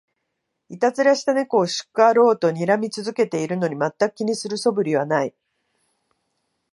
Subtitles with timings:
[0.69, 5.33] いたずらした猫を叱ろうとにらみ続けてるのに、まったく気にする素振りはない